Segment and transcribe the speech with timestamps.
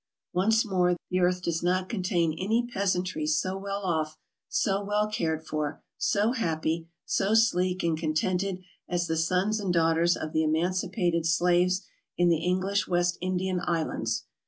[0.33, 4.17] Once more, the earth does not contain any peasantry so well off,
[4.49, 10.17] so well cared for, so happy, so sleek and contented as the sons and daughters
[10.17, 11.85] of the emancipated slaves
[12.17, 14.25] in the English West Indian Islands.